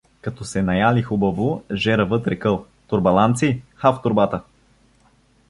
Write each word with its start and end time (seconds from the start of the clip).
Като 0.21 0.43
се 0.45 0.61
наяли 0.61 1.01
хубаво, 1.01 1.63
жеравът 1.71 2.27
рекъл:— 2.27 2.65
Торбаланци, 2.87 3.61
ха 3.75 3.91
в 3.91 4.01
торбата! 4.01 4.41